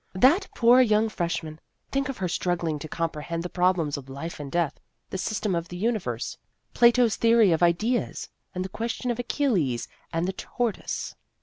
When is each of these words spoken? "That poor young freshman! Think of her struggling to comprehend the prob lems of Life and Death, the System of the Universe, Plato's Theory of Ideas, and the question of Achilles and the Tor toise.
"That 0.27 0.47
poor 0.55 0.81
young 0.81 1.09
freshman! 1.09 1.59
Think 1.91 2.09
of 2.09 2.17
her 2.17 2.27
struggling 2.27 2.79
to 2.79 2.87
comprehend 2.87 3.43
the 3.43 3.49
prob 3.49 3.75
lems 3.75 3.97
of 3.97 4.09
Life 4.09 4.39
and 4.39 4.51
Death, 4.51 4.79
the 5.11 5.17
System 5.19 5.53
of 5.53 5.67
the 5.67 5.77
Universe, 5.77 6.39
Plato's 6.73 7.17
Theory 7.17 7.51
of 7.51 7.61
Ideas, 7.61 8.27
and 8.55 8.65
the 8.65 8.69
question 8.69 9.11
of 9.11 9.19
Achilles 9.19 9.87
and 10.11 10.27
the 10.27 10.33
Tor 10.33 10.71
toise. 10.73 11.13